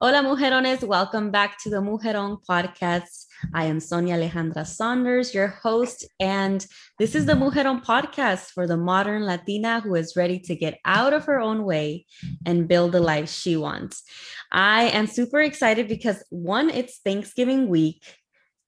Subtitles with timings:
[0.00, 0.86] Hola, mujerones.
[0.86, 3.26] Welcome back to the Mujeron podcast.
[3.52, 6.64] I am Sonia Alejandra Saunders, your host, and
[7.00, 11.14] this is the Mujeron podcast for the modern Latina who is ready to get out
[11.14, 12.06] of her own way
[12.46, 14.04] and build the life she wants.
[14.52, 18.04] I am super excited because one, it's Thanksgiving week.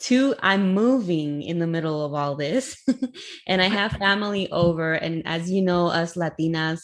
[0.01, 2.77] Two, I'm moving in the middle of all this,
[3.47, 4.95] and I have family over.
[4.95, 6.81] And as you know, us Latinas,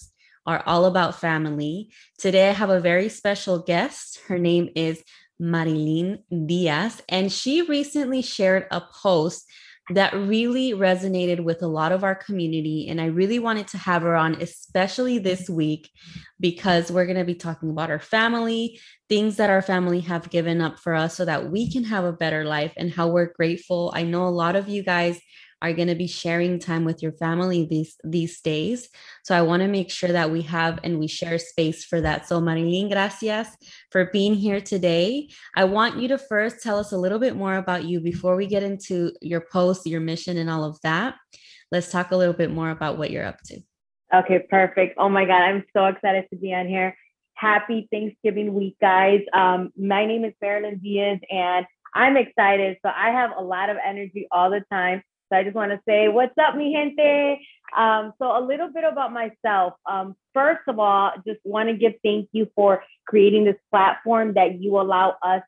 [0.46, 1.90] are all about family.
[2.18, 4.20] Today, I have a very special guest.
[4.28, 5.02] Her name is
[5.38, 9.44] Marilyn Diaz, and she recently shared a post
[9.90, 12.88] that really resonated with a lot of our community.
[12.88, 15.90] And I really wanted to have her on, especially this week,
[16.40, 20.60] because we're going to be talking about our family, things that our family have given
[20.60, 23.92] up for us so that we can have a better life, and how we're grateful.
[23.94, 25.20] I know a lot of you guys
[25.62, 28.88] are going to be sharing time with your family these these days.
[29.24, 32.28] So I want to make sure that we have and we share space for that.
[32.28, 33.48] So Marilyn, gracias
[33.90, 35.30] for being here today.
[35.56, 38.46] I want you to first tell us a little bit more about you before we
[38.46, 41.14] get into your post, your mission, and all of that.
[41.72, 43.60] Let's talk a little bit more about what you're up to.
[44.14, 44.96] Okay, perfect.
[44.98, 46.96] Oh my God, I'm so excited to be on here.
[47.34, 49.20] Happy Thanksgiving week, guys.
[49.32, 52.76] Um, my name is Marilyn Diaz, and I'm excited.
[52.84, 55.02] So I have a lot of energy all the time.
[55.30, 57.40] So I just want to say, what's up, mi gente?
[57.76, 59.74] Um, so a little bit about myself.
[59.90, 64.60] Um, first of all, just want to give thank you for creating this platform that
[64.60, 65.42] you allow us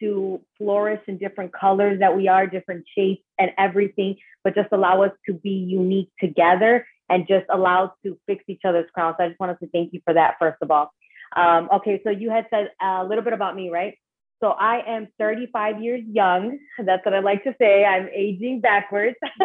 [0.00, 5.02] to flourish in different colors that we are, different shapes and everything, but just allow
[5.02, 9.16] us to be unique together and just allow to fix each other's crowns.
[9.18, 10.92] So I just want to say thank you for that, first of all.
[11.36, 13.96] Um, okay, so you had said a little bit about me, right?
[14.40, 16.58] So I am 35 years young.
[16.78, 17.84] That's what I like to say.
[17.84, 19.16] I'm aging backwards.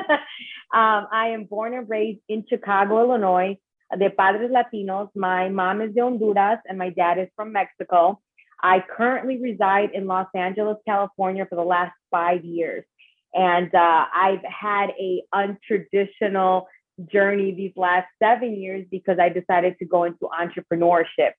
[0.73, 3.57] um, I am born and raised in Chicago, Illinois,
[3.97, 5.09] de padres Latinos.
[5.13, 8.21] My mom is de Honduras and my dad is from Mexico.
[8.63, 12.85] I currently reside in Los Angeles, California for the last five years.
[13.33, 16.67] And uh, I've had a untraditional
[17.11, 21.33] journey these last seven years because I decided to go into entrepreneurship.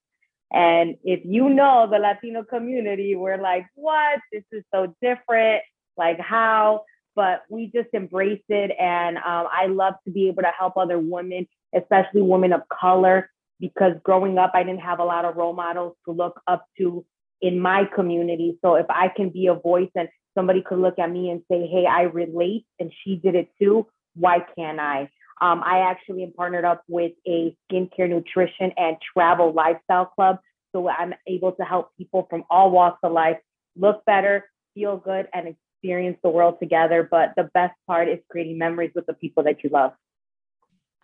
[0.53, 4.21] And if you know the Latino community, we're like, what?
[4.33, 5.63] This is so different.
[5.97, 6.85] Like, how?
[7.15, 8.71] But we just embrace it.
[8.79, 13.31] And um, I love to be able to help other women, especially women of color,
[13.59, 17.05] because growing up, I didn't have a lot of role models to look up to
[17.41, 18.59] in my community.
[18.63, 21.67] So if I can be a voice and somebody could look at me and say,
[21.67, 25.11] hey, I relate and she did it too, why can't I?
[25.41, 30.39] Um, I actually am partnered up with a skincare, nutrition, and travel lifestyle club.
[30.75, 33.39] So I'm able to help people from all walks of life
[33.77, 37.07] look better, feel good, and experience the world together.
[37.11, 39.93] But the best part is creating memories with the people that you love.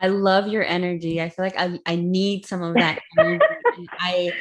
[0.00, 1.20] I love your energy.
[1.20, 3.42] I feel like I, I need some of that energy.
[4.00, 4.32] I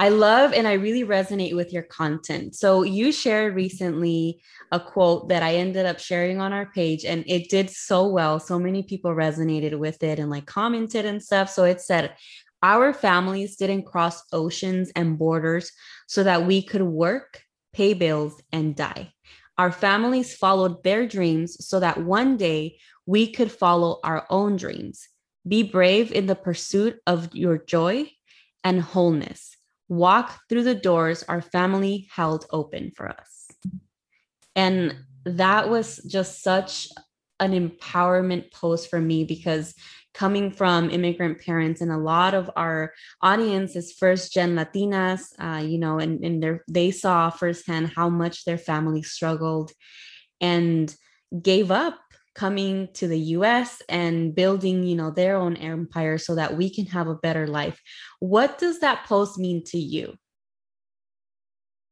[0.00, 2.54] I love and I really resonate with your content.
[2.54, 7.24] So you shared recently a quote that I ended up sharing on our page and
[7.26, 8.38] it did so well.
[8.38, 11.50] So many people resonated with it and like commented and stuff.
[11.50, 12.14] So it said,
[12.62, 15.72] our families didn't cross oceans and borders
[16.06, 17.42] so that we could work,
[17.72, 19.12] pay bills, and die.
[19.58, 25.08] Our families followed their dreams so that one day we could follow our own dreams.
[25.46, 28.10] Be brave in the pursuit of your joy
[28.62, 29.57] and wholeness
[29.88, 33.48] walk through the doors our family held open for us.
[34.54, 36.88] And that was just such
[37.40, 39.74] an empowerment post for me because
[40.14, 45.62] coming from immigrant parents and a lot of our audience is first gen latinas uh,
[45.64, 49.70] you know and, and they saw firsthand how much their family struggled
[50.40, 50.96] and
[51.40, 51.98] gave up
[52.38, 56.86] coming to the US and building, you know, their own empire so that we can
[56.86, 57.80] have a better life.
[58.20, 60.14] What does that post mean to you?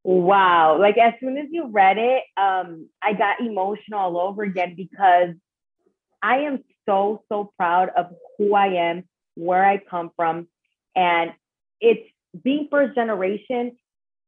[0.04, 0.78] Wow.
[0.78, 5.34] Like as soon as you read it, um, I got emotional all over again because
[6.22, 8.06] I am so, so proud of
[8.38, 9.02] who I am,
[9.34, 10.46] where I come from.
[10.94, 11.32] And
[11.80, 12.08] it's
[12.40, 13.76] being first generation,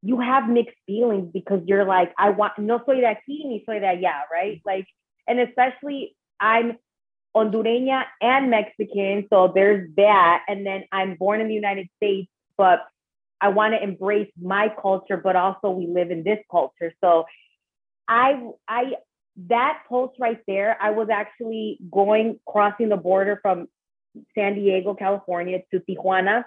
[0.03, 3.79] you have mixed feelings because you're like, I want no soy de aquí ni soy
[3.79, 4.61] de allá, right?
[4.67, 4.87] Like
[5.29, 6.79] and especially I'm
[7.37, 10.45] Hondureña and Mexican, so there's that.
[10.49, 12.81] And then I'm born in the United States, but
[13.41, 16.93] I want to embrace my culture, but also we live in this culture.
[17.03, 17.27] So
[18.09, 18.95] I I
[19.49, 23.69] that post right there, I was actually going crossing the border from
[24.35, 26.45] San Diego, California to Tijuana.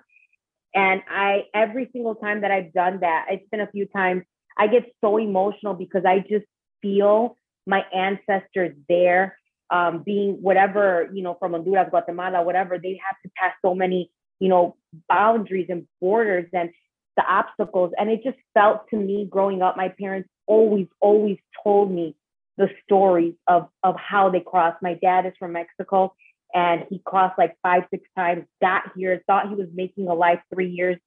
[0.73, 4.23] And I every single time that I've done that, it's been a few times,
[4.57, 6.45] I get so emotional because I just
[6.81, 9.37] feel my ancestors there,
[9.69, 14.11] um, being whatever, you know, from Honduras, Guatemala, whatever, they have to pass so many,
[14.39, 14.75] you know,
[15.07, 16.47] boundaries and borders.
[16.53, 16.71] And
[17.17, 17.93] the obstacles.
[17.97, 22.15] And it just felt to me growing up, my parents always, always told me
[22.57, 24.81] the stories of, of how they crossed.
[24.81, 26.13] My dad is from Mexico
[26.53, 30.39] and he crossed like five, six times, got here, thought he was making a life
[30.53, 30.97] three years,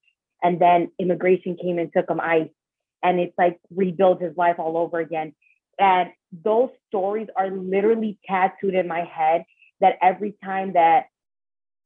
[0.43, 2.49] and then immigration came and took him ice.
[3.03, 5.35] And it's like rebuild his life all over again.
[5.79, 6.11] And
[6.43, 9.45] those stories are literally tattooed in my head
[9.81, 11.07] that every time that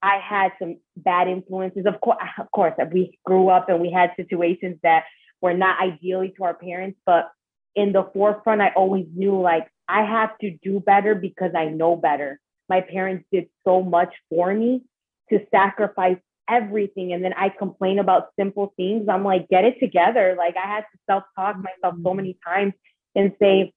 [0.02, 4.12] I had some bad influences, of course, of course, we grew up and we had
[4.16, 5.04] situations that
[5.40, 7.30] were not ideally to our parents, but
[7.74, 11.96] in the forefront, I always knew like I have to do better because I know
[11.96, 12.40] better.
[12.68, 14.82] My parents did so much for me
[15.30, 16.18] to sacrifice
[16.48, 17.12] everything.
[17.12, 19.08] And then I complain about simple things.
[19.08, 20.34] I'm like, get it together.
[20.36, 22.16] Like I had to self talk myself so mm-hmm.
[22.16, 22.72] many times
[23.14, 23.72] and say,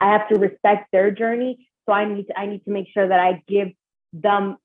[0.00, 1.68] I have to respect their journey.
[1.86, 3.68] So I need to, I need to make sure that I give
[4.12, 4.56] them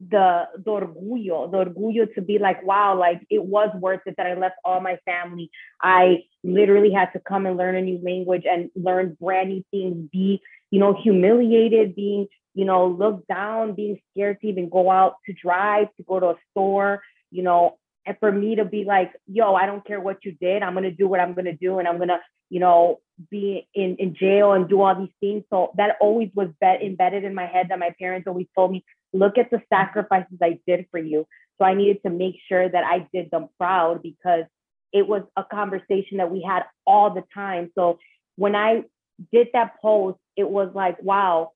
[0.00, 4.26] the the orgullo, the orgullo to be like, wow, like it was worth it that
[4.26, 5.50] I left all my family.
[5.82, 10.08] I literally had to come and learn a new language and learn brand new things,
[10.12, 15.16] be, you know, humiliated, being, you know, looked down, being scared to even go out
[15.26, 17.76] to drive, to go to a store, you know,
[18.06, 20.92] and for me to be like, yo, I don't care what you did, I'm gonna
[20.92, 22.20] do what I'm gonna do, and I'm gonna,
[22.50, 23.00] you know,
[23.30, 25.44] be in, in jail and do all these things.
[25.50, 28.84] So that always was bet, embedded in my head that my parents always told me,
[29.12, 31.26] look at the sacrifices I did for you.
[31.58, 34.44] So I needed to make sure that I did them proud because
[34.92, 37.70] it was a conversation that we had all the time.
[37.74, 37.98] So
[38.36, 38.84] when I
[39.32, 41.52] did that post, it was like, wow,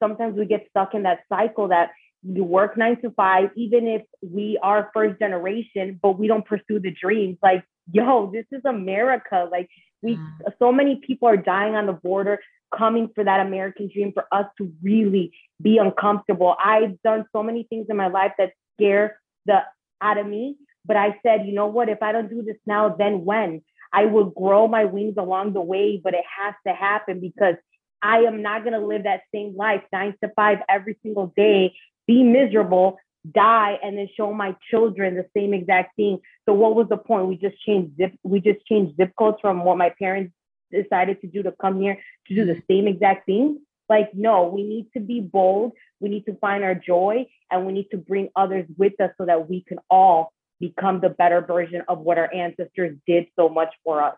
[0.00, 1.90] sometimes we get stuck in that cycle that
[2.22, 6.78] you work nine to five, even if we are first generation, but we don't pursue
[6.78, 7.38] the dreams.
[7.42, 9.48] Like, yo, this is America.
[9.50, 9.68] Like,
[10.02, 10.28] we, mm.
[10.58, 12.40] so many people are dying on the border
[12.76, 16.56] coming for that American dream for us to really be uncomfortable.
[16.62, 19.60] I've done so many things in my life that scare the
[20.00, 20.56] out of me,
[20.86, 21.88] but I said, you know what?
[21.88, 23.62] If I don't do this now, then when?
[23.92, 27.56] I will grow my wings along the way, but it has to happen because
[28.02, 31.74] I am not going to live that same life, nine to five every single day,
[32.06, 32.98] be miserable,
[33.34, 36.18] die, and then show my children the same exact thing.
[36.46, 37.26] So what was the point?
[37.26, 38.12] We just changed zip.
[38.22, 40.32] We just changed zip codes from what my parents
[40.70, 42.72] decided to do to come here to do the mm-hmm.
[42.72, 43.60] same exact thing.
[43.88, 45.72] Like, no, we need to be bold.
[45.98, 49.26] We need to find our joy and we need to bring others with us so
[49.26, 53.74] that we can all become the better version of what our ancestors did so much
[53.82, 54.14] for us.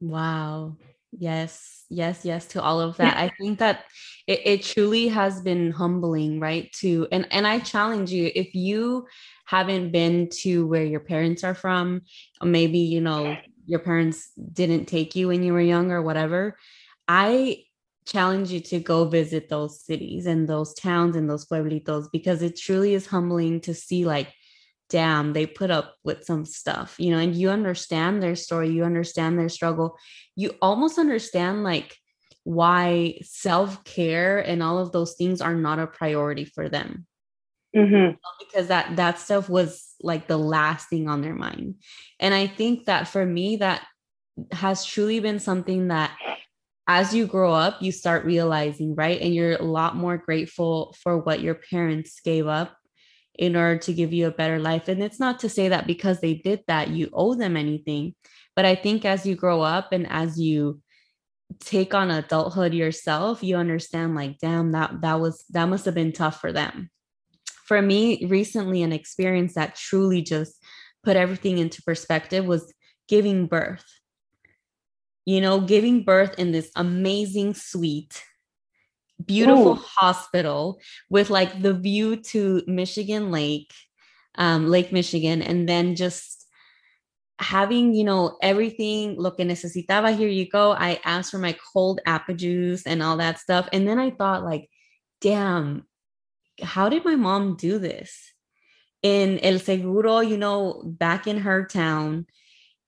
[0.00, 0.76] Wow.
[1.12, 3.16] Yes, yes, yes to all of that.
[3.16, 3.84] I think that
[4.26, 6.70] it, it truly has been humbling, right?
[6.80, 9.06] To and and I challenge you if you
[9.46, 12.02] haven't been to where your parents are from,
[12.42, 16.56] maybe you know your parents didn't take you when you were young or whatever,
[17.06, 17.64] I
[18.06, 22.56] challenge you to go visit those cities and those towns and those pueblitos because it
[22.56, 24.32] truly is humbling to see like
[24.88, 28.84] damn they put up with some stuff you know and you understand their story you
[28.84, 29.96] understand their struggle.
[30.36, 31.96] You almost understand like
[32.44, 37.06] why self-care and all of those things are not a priority for them.
[37.76, 38.16] Mm-hmm.
[38.40, 41.74] because that that stuff was like the last thing on their mind.
[42.18, 43.82] And i think that for me that
[44.52, 46.10] has truly been something that
[46.86, 49.20] as you grow up you start realizing right?
[49.20, 52.74] And you're a lot more grateful for what your parents gave up
[53.38, 54.88] in order to give you a better life.
[54.88, 58.14] And it's not to say that because they did that you owe them anything.
[58.56, 60.80] But i think as you grow up and as you
[61.60, 66.12] take on adulthood yourself you understand like damn that that was that must have been
[66.12, 66.90] tough for them.
[67.64, 70.60] For me recently an experience that truly just
[71.04, 72.72] put everything into perspective was
[73.06, 73.84] giving birth.
[75.24, 78.24] You know giving birth in this amazing suite
[79.24, 79.84] beautiful Ooh.
[79.96, 83.72] hospital with like the view to michigan lake
[84.36, 86.46] um, lake michigan and then just
[87.40, 92.00] having you know everything lo que necesitaba here you go i asked for my cold
[92.06, 94.68] apple juice and all that stuff and then i thought like
[95.20, 95.84] damn
[96.62, 98.32] how did my mom do this?
[99.02, 102.26] In El Seguro, you know, back in her town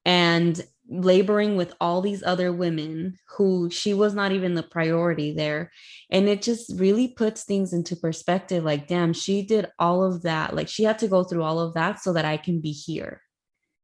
[0.04, 0.60] and
[0.90, 5.70] laboring with all these other women who she was not even the priority there.
[6.10, 10.54] And it just really puts things into perspective like, damn, she did all of that.
[10.54, 13.22] Like, she had to go through all of that so that I can be here.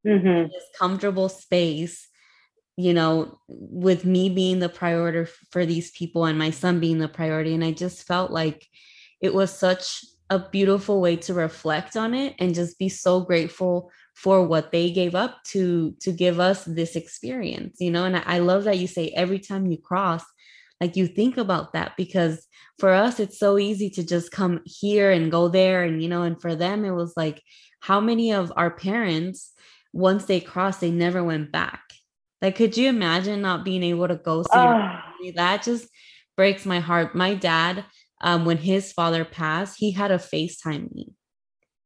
[0.06, 0.48] Mm-hmm.
[0.52, 2.08] This comfortable space
[2.76, 7.08] you know, with me being the priority for these people and my son being the
[7.08, 7.54] priority.
[7.54, 8.66] And I just felt like
[9.20, 13.90] it was such a beautiful way to reflect on it and just be so grateful
[14.16, 18.38] for what they gave up to to give us this experience you know and I,
[18.38, 20.24] love that you say every time you cross
[20.80, 22.46] like you think about that because
[22.78, 26.22] for us it's so easy to just come here and go there and you know
[26.22, 27.42] and for them it was like
[27.80, 29.52] how many of our parents
[29.96, 31.82] once they crossed, they never went back.
[32.42, 35.00] Like, could you imagine not being able to go see uh,
[35.34, 35.62] that?
[35.62, 35.88] Just
[36.36, 37.14] breaks my heart.
[37.14, 37.84] My dad,
[38.20, 41.14] um, when his father passed, he had to FaceTime me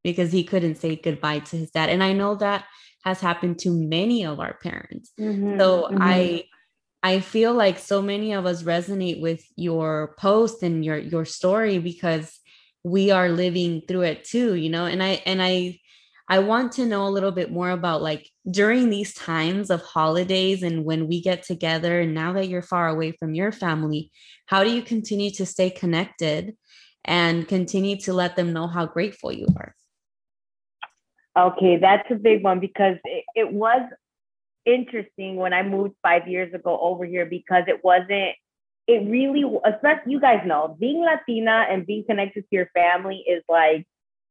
[0.02, 1.88] because he couldn't say goodbye to his dad.
[1.90, 2.64] And I know that
[3.04, 5.12] has happened to many of our parents.
[5.18, 5.98] Mm-hmm, so mm-hmm.
[6.00, 6.44] I
[7.02, 11.78] I feel like so many of us resonate with your post and your your story
[11.78, 12.38] because
[12.84, 14.86] we are living through it too, you know.
[14.86, 15.78] And I and I
[16.28, 20.62] I want to know a little bit more about like during these times of holidays
[20.62, 24.12] and when we get together and now that you're far away from your family,
[24.46, 26.56] how do you continue to stay connected
[27.04, 29.74] and continue to let them know how grateful you are?
[31.38, 33.82] Okay, that's a big one because it, it was
[34.66, 38.34] interesting when I moved five years ago over here because it wasn't,
[38.86, 43.42] it really, especially you guys know, being Latina and being connected to your family is
[43.48, 43.86] like,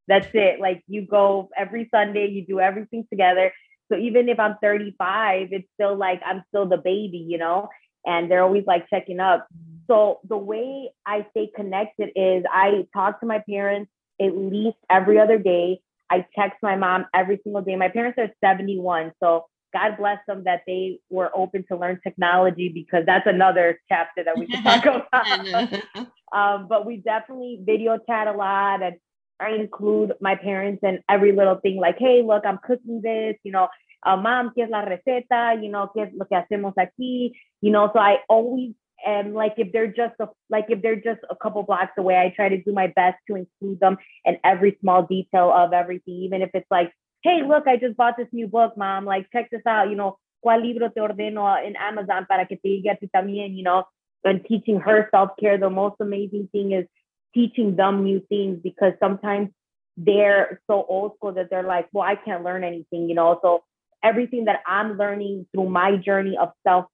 [0.07, 0.59] that's it.
[0.59, 3.53] Like you go every Sunday, you do everything together.
[3.91, 7.69] So even if I'm 35, it's still like I'm still the baby, you know?
[8.05, 9.47] And they're always like checking up.
[9.87, 13.91] So the way I stay connected is I talk to my parents
[14.21, 15.81] at least every other day.
[16.09, 17.75] I text my mom every single day.
[17.75, 19.11] My parents are 71.
[19.21, 24.23] So God bless them that they were open to learn technology because that's another chapter
[24.23, 25.73] that we can talk about.
[26.31, 28.95] um, but we definitely video chat a lot and
[29.39, 33.51] I include my parents in every little thing like, hey, look, I'm cooking this, you
[33.51, 33.69] know,
[34.05, 35.61] uh, mom, ¿qué es la receta?
[35.61, 37.31] You know, ¿qué es lo que hacemos aquí?
[37.61, 38.73] You know, so I always
[39.05, 42.33] am like, if they're just a, like, if they're just a couple blocks away, I
[42.35, 46.41] try to do my best to include them in every small detail of everything, even
[46.41, 46.91] if it's like,
[47.23, 50.17] hey, look, I just bought this new book, mom, like, check this out, you know,
[50.45, 53.83] ¿cuál libro te ordeno in Amazon para que te llegue también, you know,
[54.23, 55.57] and teaching her self-care.
[55.57, 56.85] The most amazing thing is
[57.33, 59.49] teaching them new things because sometimes
[59.97, 63.39] they're so old school that they're like, well, I can't learn anything, you know.
[63.41, 63.63] So
[64.03, 66.85] everything that I'm learning through my journey of self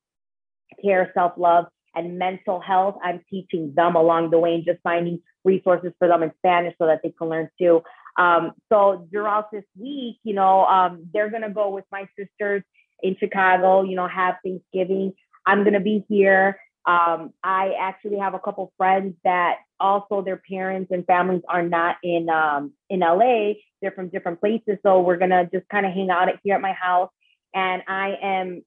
[0.83, 5.21] care, self love, and mental health, I'm teaching them along the way and just finding
[5.43, 7.81] resources for them in Spanish so that they can learn too.
[8.17, 12.63] Um, so throughout this week, you know, um, they're gonna go with my sisters
[13.01, 15.13] in Chicago, you know, have Thanksgiving.
[15.45, 16.59] I'm gonna be here.
[16.85, 21.97] Um, I actually have a couple friends that also their parents and families are not
[22.03, 23.53] in um, in LA.
[23.81, 26.73] They're from different places, so we're gonna just kind of hang out here at my
[26.73, 27.09] house.
[27.53, 28.63] And I am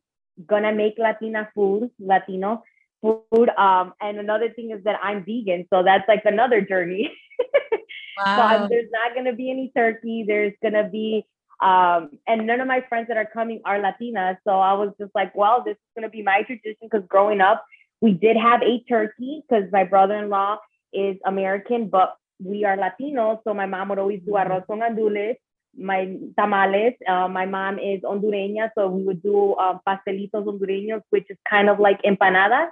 [0.47, 2.63] gonna make Latina food, Latino
[3.03, 3.49] food.
[3.57, 7.13] Um, and another thing is that I'm vegan, so that's like another journey.
[8.25, 8.63] wow.
[8.63, 10.25] so there's not gonna be any turkey.
[10.27, 11.27] There's gonna be
[11.61, 14.37] um, and none of my friends that are coming are Latinas.
[14.45, 17.65] So I was just like, well, this is gonna be my tradition because growing up,
[18.01, 20.59] we did have a turkey because my brother-in-law
[20.93, 23.41] is American, but we are Latinos.
[23.45, 24.51] So my mom would always do mm-hmm.
[24.51, 25.35] arroz con gandules,
[25.77, 26.95] my tamales.
[27.07, 31.69] Uh, my mom is Hondureña, so we would do um, pastelitos hondureños, which is kind
[31.69, 32.69] of like empanadas.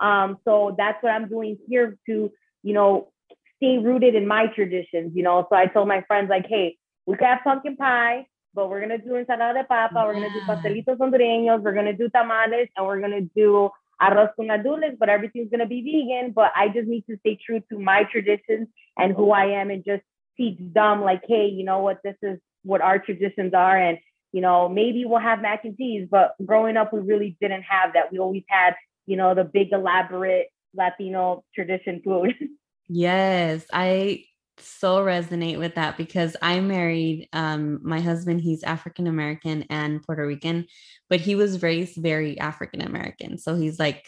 [0.00, 2.32] Um, so that's what I'm doing here to,
[2.62, 3.12] you know,
[3.56, 5.46] stay rooted in my traditions, you know.
[5.50, 8.98] So I told my friends, like, hey, we could have pumpkin pie, but we're gonna
[8.98, 13.00] do ensalada de papa, we're gonna do pastelitos hondureños, we're gonna do tamales, and we're
[13.00, 13.70] gonna do
[14.00, 16.32] arroz con gandules, but everything's gonna be vegan.
[16.32, 19.84] But I just need to stay true to my traditions and who I am, and
[19.84, 20.02] just
[20.36, 23.98] teach them like, hey, you know what, this is what our traditions are, and
[24.32, 26.08] you know maybe we'll have mac and cheese.
[26.10, 28.10] But growing up, we really didn't have that.
[28.12, 28.74] We always had,
[29.06, 32.34] you know, the big elaborate Latino tradition food.
[32.86, 34.24] Yes, I
[34.58, 40.26] so resonate with that because I married um my husband he's African American and Puerto
[40.26, 40.66] Rican
[41.10, 44.06] but he was raised very African American so he's like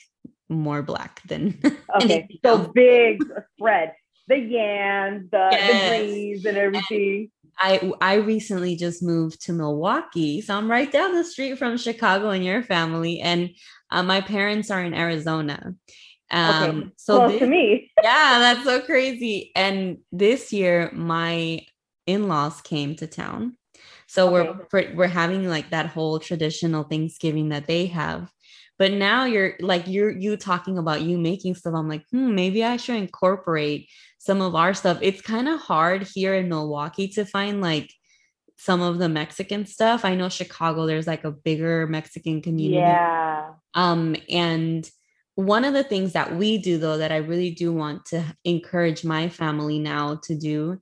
[0.48, 1.58] more black than
[1.96, 2.70] okay so else.
[2.74, 3.24] big
[3.58, 3.94] spread
[4.28, 5.90] the yams the, yes.
[5.90, 11.14] the greens and everything I I recently just moved to Milwaukee so I'm right down
[11.14, 13.50] the street from Chicago and your family and
[13.90, 15.74] uh, my parents are in Arizona
[16.30, 16.90] um, okay.
[16.96, 17.90] so close this, to me.
[18.02, 19.52] yeah, that's so crazy.
[19.54, 21.60] And this year, my
[22.06, 23.56] in-laws came to town.
[24.08, 24.60] So okay.
[24.72, 28.30] we're we're having like that whole traditional Thanksgiving that they have.
[28.78, 31.74] But now you're like you're you talking about you making stuff.
[31.74, 34.98] I'm like, hmm, maybe I should incorporate some of our stuff.
[35.00, 37.90] It's kind of hard here in Milwaukee to find like
[38.56, 40.04] some of the Mexican stuff.
[40.04, 42.76] I know Chicago, there's like a bigger Mexican community.
[42.76, 43.52] Yeah.
[43.74, 44.88] Um, and
[45.36, 49.04] one of the things that we do though that i really do want to encourage
[49.04, 50.80] my family now to do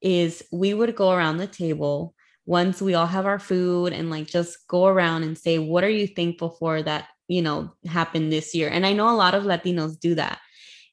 [0.00, 2.14] is we would go around the table
[2.46, 5.90] once we all have our food and like just go around and say what are
[5.90, 8.68] you thankful for that you know happened this year.
[8.68, 10.38] And i know a lot of latinos do that.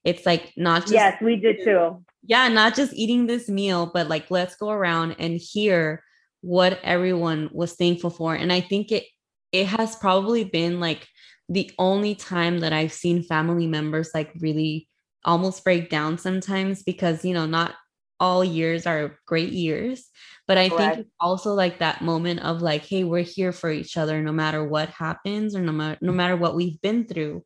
[0.04, 2.04] It's like not just yes we did too.
[2.24, 6.04] Yeah not just eating this meal but like let's go around and hear
[6.42, 8.36] what everyone was thankful for.
[8.36, 9.06] And I think it
[9.52, 11.08] it has probably been like
[11.50, 14.88] the only time that I've seen family members like really
[15.25, 17.75] almost break down sometimes because you know not
[18.20, 20.10] all years are great years
[20.48, 20.96] but i Correct.
[20.96, 24.63] think also like that moment of like hey we're here for each other no matter
[24.63, 27.43] what happens or no matter no matter what we've been through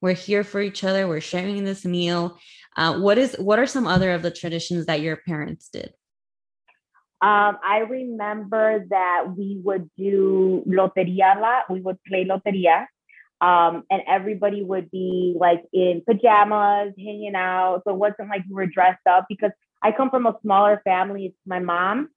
[0.00, 2.38] we're here for each other we're sharing this meal
[2.76, 5.92] uh, what is what are some other of the traditions that your parents did
[7.22, 11.64] um, I remember that we would do loteria lot.
[11.70, 12.86] We would play loteria.
[13.40, 17.82] Um, and everybody would be like in pajamas, hanging out.
[17.84, 19.50] So it wasn't like we were dressed up because
[19.82, 21.26] I come from a smaller family.
[21.26, 22.10] It's my mom,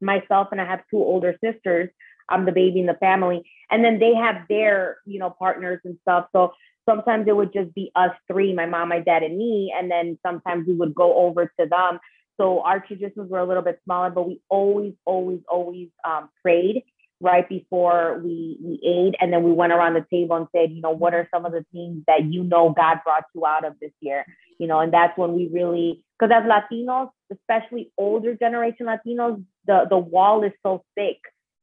[0.00, 1.88] myself, and I have two older sisters.
[2.28, 3.42] I'm the baby in the family.
[3.70, 6.26] And then they have their, you know, partners and stuff.
[6.32, 6.52] So
[6.88, 9.72] sometimes it would just be us three, my mom, my dad, and me.
[9.76, 11.98] And then sometimes we would go over to them.
[12.40, 16.84] So our traditions were a little bit smaller, but we always, always, always um, prayed
[17.20, 20.80] right before we we ate and then we went around the table and said you
[20.80, 23.74] know what are some of the things that you know god brought you out of
[23.78, 24.24] this year
[24.60, 29.86] you know and that's when we really because as latinos especially older generation latinos the
[29.88, 31.16] the wall is so thick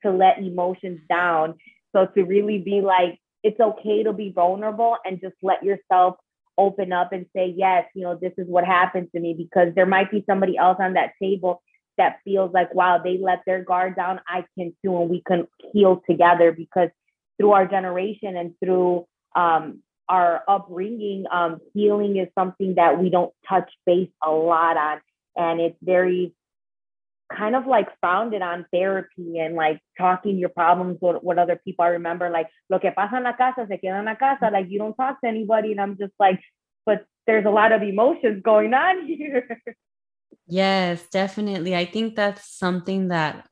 [0.04, 1.56] to let emotions down.
[1.96, 6.16] So to really be like it's okay to be vulnerable and just let yourself
[6.58, 9.86] open up and say yes you know this is what happened to me because there
[9.86, 11.62] might be somebody else on that table
[11.98, 15.48] that feels like, wow, they let their guard down, I can too, and we can
[15.74, 16.89] heal together because
[17.38, 23.33] through our generation and through um, our upbringing, um, healing is something that we don't
[23.47, 25.01] touch base a lot on.
[25.35, 26.33] And it's very
[27.35, 31.83] kind of like founded on therapy and like talking your problems with what other people.
[31.83, 34.49] I remember like, lo que pasa en la casa se queda en la casa.
[34.51, 35.71] Like you don't talk to anybody.
[35.71, 36.39] And I'm just like,
[36.85, 39.61] but there's a lot of emotions going on here.
[40.47, 41.75] Yes, definitely.
[41.75, 43.47] I think that's something that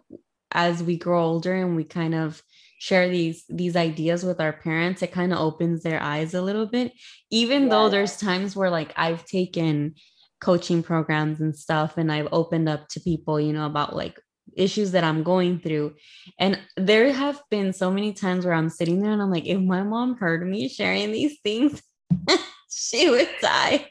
[0.52, 2.42] as we grow older and we kind of
[2.78, 6.66] share these these ideas with our parents, it kind of opens their eyes a little
[6.66, 6.94] bit.
[7.32, 7.70] Even yeah.
[7.70, 9.96] though there's times where like I've taken
[10.42, 14.20] coaching programs and stuff and I've opened up to people, you know, about like
[14.56, 15.96] issues that I'm going through.
[16.40, 19.60] And there have been so many times where I'm sitting there and I'm like, if
[19.60, 21.82] my mom heard me sharing these things,
[22.70, 23.88] she would die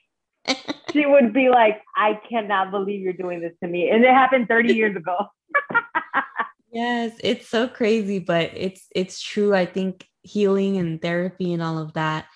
[0.92, 3.90] she would be like, I cannot believe you're doing this to me.
[3.90, 5.16] And it happened 30 years ago.
[6.74, 9.54] yes, it's so crazy, but it's it's true.
[9.54, 12.26] I think healing and therapy and all of that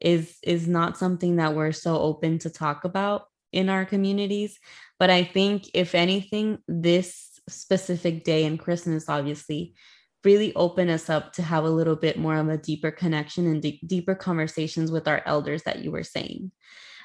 [0.00, 4.58] is is not something that we're so open to talk about in our communities.
[4.98, 9.74] But I think if anything, this specific day and Christmas, obviously,
[10.24, 13.62] really open us up to have a little bit more of a deeper connection and
[13.62, 16.52] d- deeper conversations with our elders that you were saying.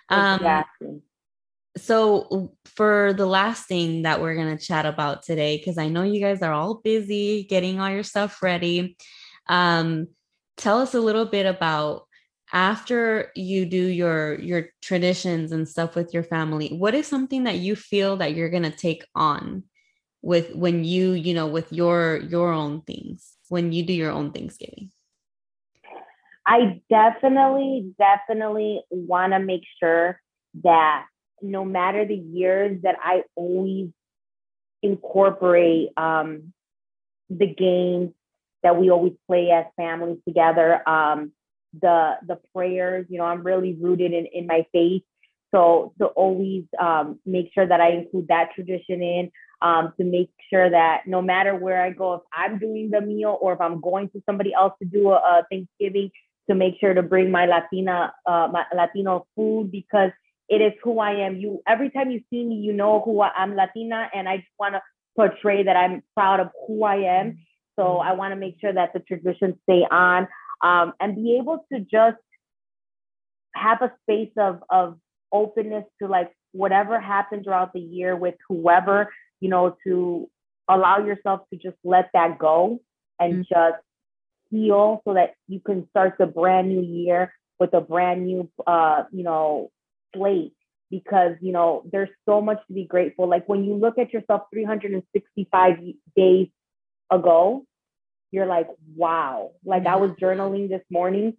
[0.10, 1.02] Um, exactly.
[1.76, 6.04] So, for the last thing that we're going to chat about today, because I know
[6.04, 8.96] you guys are all busy getting all your stuff ready,
[9.48, 10.08] um,
[10.58, 12.06] tell us a little bit about
[12.52, 17.56] after you do your your traditions and stuff with your family what is something that
[17.56, 19.64] you feel that you're going to take on
[20.22, 24.32] with when you you know with your your own things when you do your own
[24.32, 24.92] thanksgiving?
[26.46, 30.20] I definitely, definitely want to make sure
[30.64, 31.06] that
[31.44, 33.90] no matter the years that I always
[34.82, 36.54] incorporate um,
[37.30, 38.12] the games
[38.64, 40.88] that we always play as families together.
[40.88, 41.32] Um,
[41.80, 45.04] the the prayers, you know, I'm really rooted in in my faith,
[45.54, 49.32] so to always um, make sure that I include that tradition in.
[49.62, 53.38] Um, to make sure that no matter where I go, if I'm doing the meal
[53.42, 56.12] or if I'm going to somebody else to do a, a Thanksgiving,
[56.50, 60.12] to make sure to bring my Latina, uh, my Latino food because
[60.50, 61.38] it is who I am.
[61.38, 64.50] You every time you see me, you know who I, I'm Latina, and I just
[64.60, 64.82] want to
[65.16, 67.40] portray that I'm proud of who I am.
[67.76, 67.98] So.
[67.98, 70.28] I want to make sure that the traditions stay on
[70.62, 72.18] um, and be able to just
[73.56, 74.98] have a space of of
[75.32, 80.30] openness to like whatever happened throughout the year with whoever, you know, to
[80.70, 82.80] allow yourself to just let that go
[83.20, 83.54] and mm-hmm.
[83.54, 83.84] just
[84.50, 89.04] heal so that you can start the brand new year with a brand new uh,
[89.12, 89.72] you know,
[90.16, 90.54] slate
[90.90, 93.28] because you know there's so much to be grateful.
[93.28, 95.78] Like when you look at yourself 365
[96.16, 96.48] days
[97.12, 97.66] ago,
[98.32, 99.52] you're like, wow.
[99.66, 101.38] Like I was journaling this morning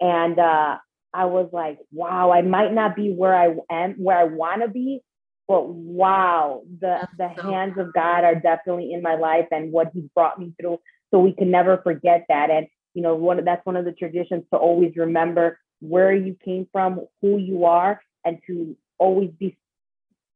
[0.00, 0.78] and uh
[1.12, 4.68] I was like, wow, I might not be where I am, where I want to
[4.68, 5.00] be,
[5.46, 10.08] but wow, the the hands of God are definitely in my life and what He's
[10.14, 10.80] brought me through
[11.12, 12.50] so we can never forget that.
[12.50, 16.66] And, you know, one that's one of the traditions to always remember where you came
[16.72, 19.56] from, who you are, and to always be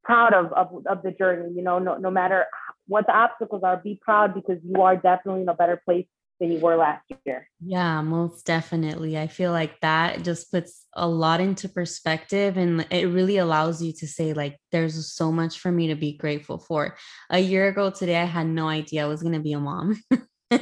[0.05, 1.53] proud of, of, of the journey.
[1.55, 2.47] You know, no, no matter
[2.87, 6.07] what the obstacles are, be proud because you are definitely in a better place
[6.41, 7.49] than you were last year.
[7.65, 9.19] Yeah, most definitely.
[9.19, 13.93] I feel like that just puts a lot into perspective and it really allows you
[13.95, 16.97] to say, like, there's so much for me to be grateful for.
[17.31, 20.01] A year ago today, I had no idea I was going to be a mom.
[20.53, 20.61] so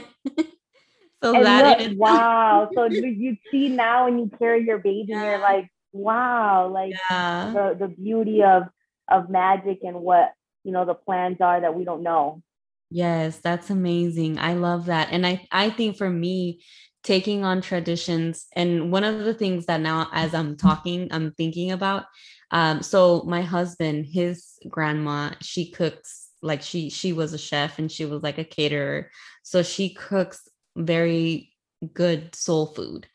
[1.22, 2.70] and that look, is- wow.
[2.74, 5.30] So you see now when you carry your baby, yeah.
[5.30, 7.52] you're like, wow, like yeah.
[7.54, 8.64] the, the beauty of
[9.08, 10.32] of magic and what
[10.64, 12.42] you know the plans are that we don't know.
[12.90, 14.38] Yes, that's amazing.
[14.38, 15.08] I love that.
[15.10, 16.62] And I I think for me
[17.02, 21.70] taking on traditions and one of the things that now as I'm talking I'm thinking
[21.70, 22.04] about
[22.50, 27.90] um so my husband his grandma she cooks like she she was a chef and
[27.90, 29.10] she was like a caterer.
[29.42, 31.52] So she cooks very
[31.92, 33.06] good soul food.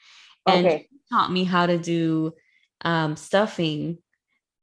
[0.48, 0.88] And okay.
[1.12, 2.34] taught me how to do
[2.84, 3.98] um stuffing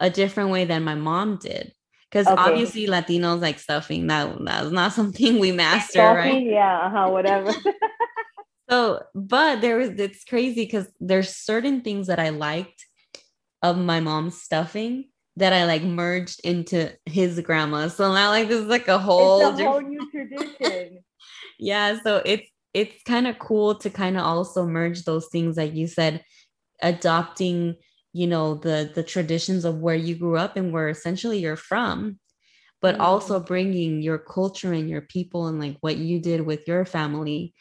[0.01, 1.73] a different way than my mom did
[2.11, 2.41] because okay.
[2.41, 6.47] obviously Latinos like stuffing that that's not something we master, stuffing, right?
[6.47, 7.53] Yeah, uh-huh, whatever.
[8.71, 12.87] so, but there was it's crazy because there's certain things that I liked
[13.63, 17.89] of my mom's stuffing that I like merged into his grandma.
[17.89, 21.01] So now like this is like a whole, it's a whole new tradition.
[21.59, 25.75] yeah, so it's it's kind of cool to kind of also merge those things like
[25.75, 26.23] you said
[26.83, 27.75] adopting
[28.13, 32.19] you know the the traditions of where you grew up and where essentially you're from
[32.81, 33.03] but mm-hmm.
[33.03, 37.55] also bringing your culture and your people and like what you did with your family.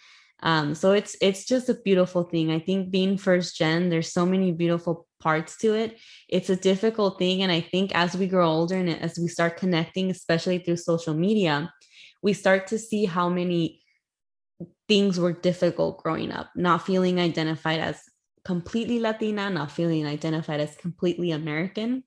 [0.44, 2.52] Um so it's it's just a beautiful thing.
[2.52, 5.98] I think being first gen there's so many beautiful parts to it.
[6.30, 9.58] It's a difficult thing and i think as we grow older and as we start
[9.58, 11.72] connecting especially through social media
[12.22, 13.82] we start to see how many
[14.88, 18.02] things were difficult growing up not feeling identified as
[18.48, 22.04] completely Latina, not feeling identified as completely American.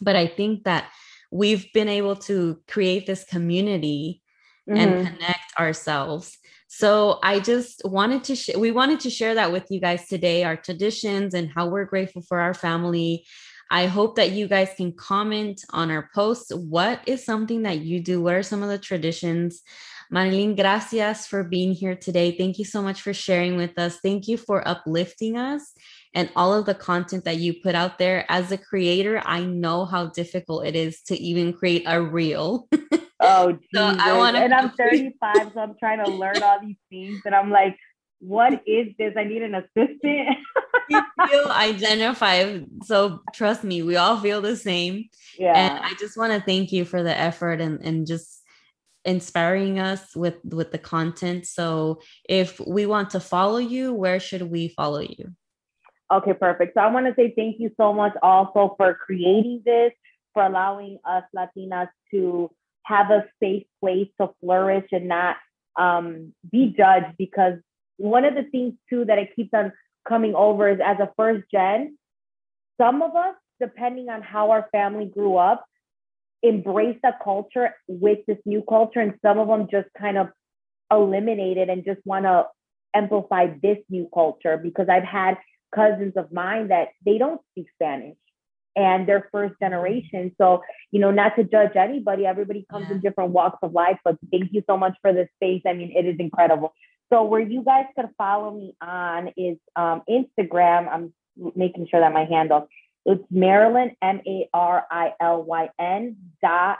[0.00, 0.88] But I think that
[1.30, 4.22] we've been able to create this community
[4.68, 4.80] mm-hmm.
[4.80, 6.38] and connect ourselves.
[6.68, 10.42] So I just wanted to sh- we wanted to share that with you guys today
[10.42, 13.26] our traditions and how we're grateful for our family.
[13.70, 16.50] I hope that you guys can comment on our posts.
[16.54, 18.22] What is something that you do?
[18.22, 19.60] What are some of the traditions?
[20.10, 22.32] Marilyn, gracias for being here today.
[22.36, 23.98] Thank you so much for sharing with us.
[24.00, 25.72] Thank you for uplifting us
[26.14, 28.24] and all of the content that you put out there.
[28.30, 32.68] As a creator, I know how difficult it is to even create a reel.
[33.20, 33.66] Oh, Jesus.
[33.74, 34.42] so I want to.
[34.42, 37.20] and I'm 35, so I'm trying to learn all these things.
[37.24, 37.76] And I'm like,
[38.20, 39.14] what is this?
[39.16, 40.38] I need an assistant.
[40.88, 42.66] you feel identified.
[42.84, 45.08] So trust me, we all feel the same.
[45.36, 45.52] Yeah.
[45.52, 48.44] And I just want to thank you for the effort and, and just
[49.08, 51.46] inspiring us with with the content.
[51.46, 55.32] So if we want to follow you where should we follow you?
[56.12, 56.74] Okay perfect.
[56.74, 59.92] So i want to say thank you so much also for creating this
[60.34, 62.50] for allowing us latinas to
[62.82, 65.36] have a safe place to flourish and not
[65.78, 67.54] um, be judged because
[67.96, 69.72] one of the things too that it keeps on
[70.06, 71.96] coming over is as a first gen
[72.80, 75.66] some of us depending on how our family grew up
[76.42, 80.28] embrace the culture with this new culture and some of them just kind of
[80.90, 82.46] eliminate it and just want to
[82.94, 85.36] amplify this new culture because I've had
[85.74, 88.16] cousins of mine that they don't speak Spanish
[88.76, 90.34] and they're first generation.
[90.38, 92.94] So, you know, not to judge anybody, everybody comes yeah.
[92.94, 95.62] in different walks of life, but thank you so much for this space.
[95.66, 96.72] I mean, it is incredible.
[97.12, 100.88] So, where you guys could follow me on is um, Instagram.
[100.88, 101.12] I'm
[101.56, 102.68] making sure that my handle
[103.04, 106.78] it's Marilyn, M A R I L Y N dot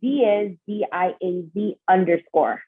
[0.00, 2.62] Diaz, D I A Z underscore.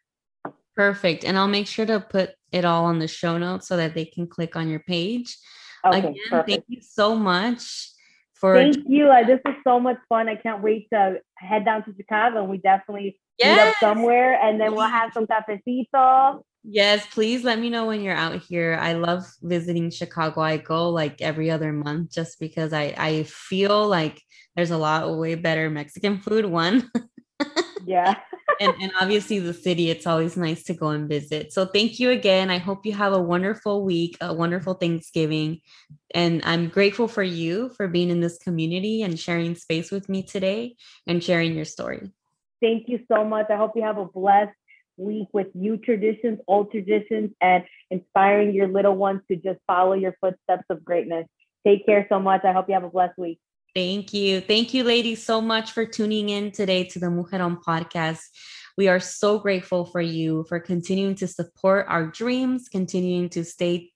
[0.76, 1.24] Perfect.
[1.24, 4.04] And I'll make sure to put it all on the show notes so that they
[4.04, 5.36] can click on your page.
[5.84, 6.48] Okay, Again, perfect.
[6.48, 7.90] thank you so much
[8.34, 8.54] for.
[8.54, 9.08] Thank you.
[9.08, 10.28] Uh, this is so much fun.
[10.28, 13.56] I can't wait to head down to Chicago and we definitely yes.
[13.56, 18.02] meet up somewhere and then we'll have some cafecito Yes, please let me know when
[18.02, 18.78] you're out here.
[18.80, 20.42] I love visiting Chicago.
[20.42, 24.20] I go like every other month just because I I feel like
[24.56, 26.44] there's a lot way better Mexican food.
[26.44, 26.90] One,
[27.86, 28.14] yeah,
[28.60, 29.88] and and obviously the city.
[29.88, 31.50] It's always nice to go and visit.
[31.50, 32.50] So thank you again.
[32.50, 35.62] I hope you have a wonderful week, a wonderful Thanksgiving,
[36.14, 40.24] and I'm grateful for you for being in this community and sharing space with me
[40.24, 42.10] today and sharing your story.
[42.60, 43.46] Thank you so much.
[43.48, 44.52] I hope you have a blessed
[45.00, 50.14] week with new traditions, old traditions, and inspiring your little ones to just follow your
[50.20, 51.26] footsteps of greatness.
[51.66, 52.44] Take care so much.
[52.44, 53.40] I hope you have a blessed week.
[53.74, 54.40] Thank you.
[54.40, 58.20] Thank you, ladies, so much for tuning in today to the Mujeron podcast.
[58.76, 63.92] We are so grateful for you for continuing to support our dreams, continuing to stay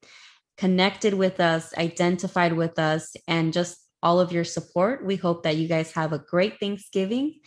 [0.56, 5.04] connected with us, identified with us, and just all of your support.
[5.04, 7.40] We hope that you guys have a great Thanksgiving.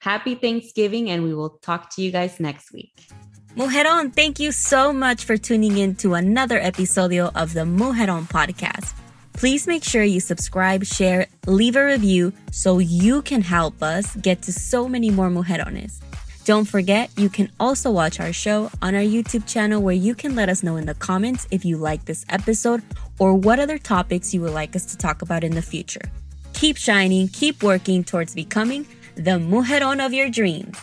[0.00, 3.08] Happy Thanksgiving, and we will talk to you guys next week.
[3.54, 8.94] Mujeron, thank you so much for tuning in to another episodio of the Mujeron podcast.
[9.34, 14.40] Please make sure you subscribe, share, leave a review so you can help us get
[14.42, 16.00] to so many more mujerones.
[16.46, 20.34] Don't forget, you can also watch our show on our YouTube channel where you can
[20.34, 22.82] let us know in the comments if you like this episode
[23.18, 26.10] or what other topics you would like us to talk about in the future.
[26.54, 30.76] Keep shining, keep working towards becoming the mujeron of your dreams.